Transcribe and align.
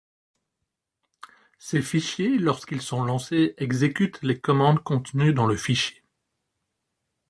Ces 1.59 1.83
fichiers, 1.83 2.39
lorsqu'ils 2.39 2.81
sont 2.81 3.03
lancés, 3.03 3.53
exécutent 3.59 4.19
les 4.23 4.39
commandes 4.41 4.81
contenues 4.83 5.31
dans 5.31 5.45
le 5.45 5.55
fichier. 5.55 6.01